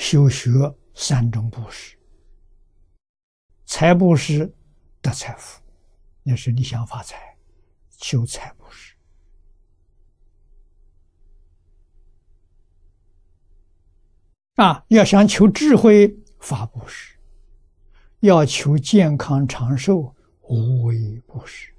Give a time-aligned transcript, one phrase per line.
[0.00, 0.50] 修学
[0.94, 1.94] 三种布施：
[3.66, 4.50] 财布施
[5.02, 5.60] 得财富，
[6.22, 7.36] 那是你想发财，
[7.98, 8.94] 修财布施；
[14.54, 17.18] 啊，要想求智慧，法布施；
[18.20, 20.16] 要求健康长寿，
[20.48, 21.74] 无为布施。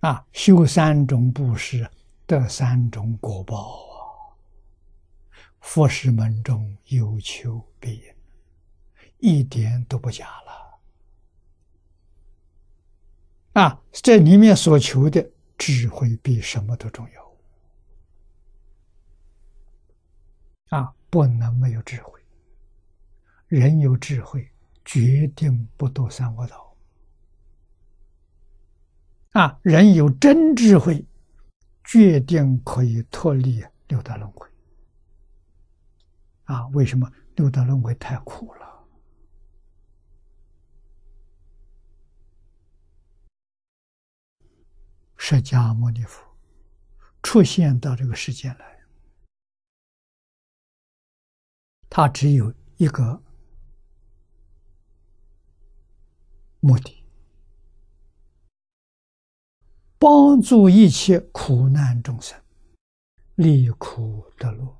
[0.00, 1.90] 啊，修三种布施
[2.26, 3.95] 得三种果报啊！
[5.66, 8.14] 佛师门中有求必应，
[9.18, 10.80] 一点都不假了。
[13.60, 17.36] 啊，这里面所求的智慧比什么都重要。
[20.78, 22.20] 啊，不能没有智慧。
[23.48, 24.48] 人有智慧，
[24.84, 26.76] 决定不堕三恶道。
[29.32, 31.04] 啊，人有真智慧，
[31.84, 34.46] 决定可以脱离六道轮回。
[36.46, 38.66] 啊，为什么六道轮回太苦了？
[45.16, 46.24] 释迦牟尼佛
[47.22, 48.80] 出现到这个世间来，
[51.90, 53.20] 他只有一个
[56.60, 57.02] 目的。
[59.98, 62.40] 帮助一切苦难众生
[63.34, 64.78] 离苦得乐。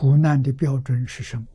[0.00, 1.46] 苦难的标准是什么？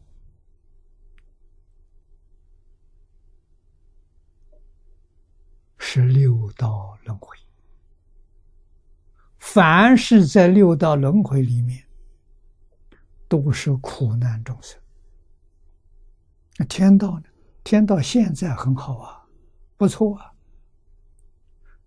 [5.79, 7.35] 是六道轮回。
[9.39, 11.83] 凡是在六道轮回里面，
[13.27, 14.79] 都是苦难众生。
[16.59, 17.25] 那天道呢？
[17.63, 19.25] 天道现在很好啊，
[19.75, 20.31] 不错啊。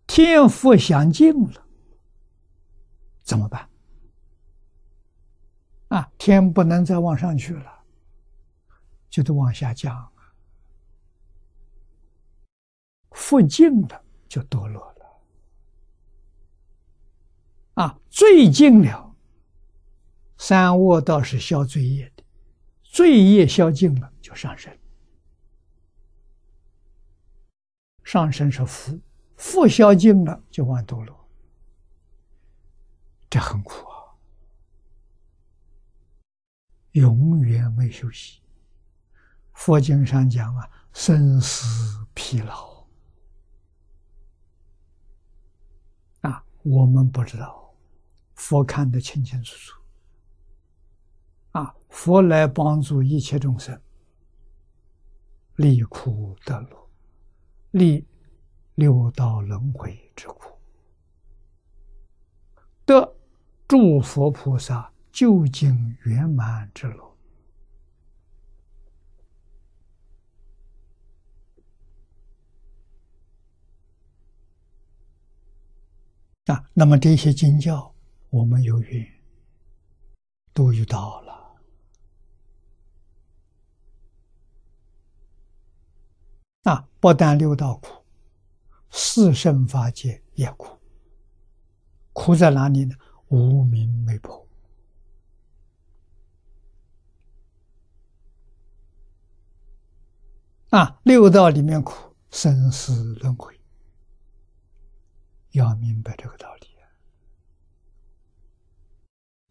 [0.08, 1.64] 天赋享尽了，
[3.22, 3.67] 怎么办？
[5.98, 7.84] 啊，天不能再往上去了，
[9.10, 10.12] 就得往下降。
[13.10, 15.04] 福尽了，就堕落了。
[17.82, 19.12] 啊，最尽了，
[20.36, 22.22] 三恶道是消罪业的，
[22.84, 24.72] 罪业消尽了，就上升。
[28.04, 28.96] 上升是福。
[29.36, 31.28] 福消尽了，就往堕落，
[33.28, 33.97] 这很苦啊！
[36.98, 38.40] 永远没休息。
[39.52, 42.86] 佛经上讲啊，生死疲劳
[46.22, 47.74] 啊，我们不知道，
[48.34, 49.80] 佛看得清清楚楚
[51.52, 51.74] 啊。
[51.88, 53.80] 佛来帮助一切众生，
[55.56, 56.88] 离苦得乐，
[57.72, 58.06] 离。
[58.78, 60.56] 六道轮回之苦，
[62.84, 63.16] 得
[63.66, 67.12] 诸佛菩萨究竟圆满之路
[76.46, 76.64] 啊！
[76.72, 77.92] 那么这些经教，
[78.30, 79.04] 我们有缘
[80.52, 81.32] 都遇到了
[86.62, 86.88] 啊！
[87.00, 88.04] 不但六道苦。
[88.90, 90.78] 四圣法界也苦，
[92.12, 92.94] 苦在哪里呢？
[93.30, 94.47] 无明没破
[100.70, 101.00] 啊！
[101.04, 103.58] 六道里面苦，生死轮回，
[105.52, 106.68] 要明白这个道理。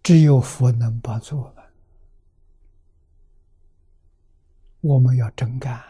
[0.04, 1.64] 只有佛能帮助我们，
[4.82, 5.84] 我们要真干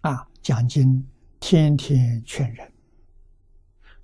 [0.00, 0.28] 啊！
[0.42, 1.08] 讲经。
[1.40, 2.72] 天天劝人，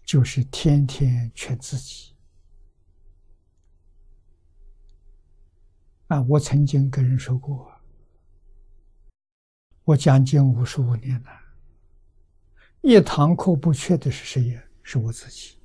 [0.05, 2.15] 就是天天劝自己。
[6.07, 7.74] 啊，我曾经跟人说过，
[9.85, 11.31] 我讲经五十五年了，
[12.81, 14.65] 一堂课不缺的是谁呀？
[14.83, 15.59] 是我自己。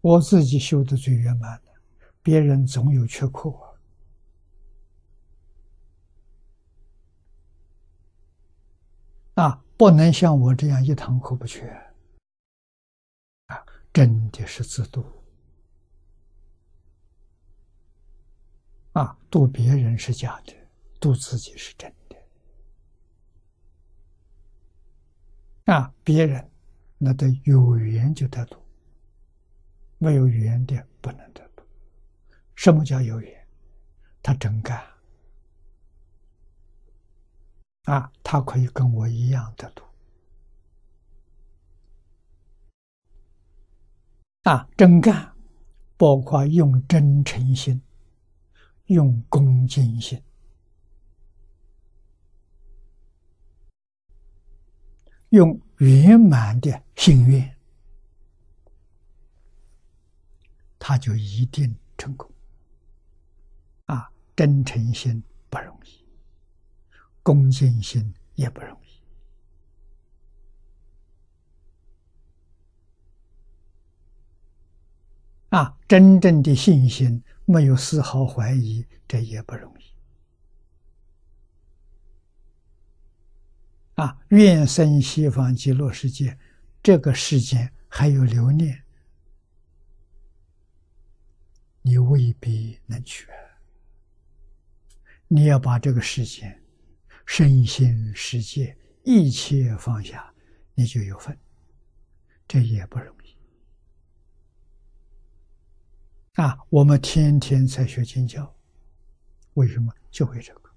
[0.00, 1.70] 我自己修的最圆满的，
[2.22, 3.70] 别人总有缺课啊。
[9.44, 11.68] 啊，不能像我这样一堂课不缺
[13.46, 13.64] 啊！
[13.92, 15.04] 真的是自度
[18.92, 20.52] 啊，渡别人是假的，
[20.98, 22.16] 渡自己是真的。
[25.72, 26.50] 啊，别人
[26.98, 28.60] 那得有缘就得渡，
[29.98, 31.62] 没有缘的不能得渡。
[32.56, 33.46] 什么叫有缘？
[34.22, 34.84] 他真干，
[37.84, 39.84] 啊，他可以跟我一样得渡。
[44.42, 45.32] 啊，真干，
[45.96, 47.80] 包括用真诚心。
[48.90, 50.20] 用恭敬心，
[55.28, 57.56] 用圆满的心愿，
[60.76, 62.28] 他就一定成功。
[63.86, 66.04] 啊，真诚心不容易，
[67.22, 68.90] 恭敬心也不容易。
[75.50, 79.82] 啊，真正的信心没有丝毫怀疑，这也不容易。
[84.00, 86.38] 啊，愿生西方极乐世界，
[86.80, 88.84] 这个世间还有留念，
[91.82, 93.26] 你未必能去。
[95.26, 96.62] 你要把这个世间、
[97.26, 100.32] 身心世界一切放下，
[100.74, 101.36] 你就有份，
[102.46, 103.39] 这也不容易。
[106.34, 108.54] 啊，我们天天在学经教，
[109.54, 110.69] 为什么就会这个？